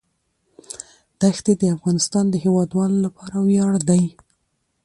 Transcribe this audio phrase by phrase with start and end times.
[1.21, 4.03] دښتې د افغانستان د هیوادوالو لپاره ویاړ دی.